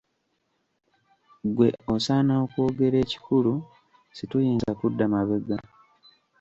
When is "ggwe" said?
1.47-1.67